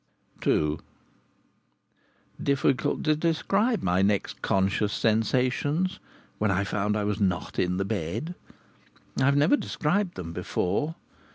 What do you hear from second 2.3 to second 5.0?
Difficult to describe my next conscious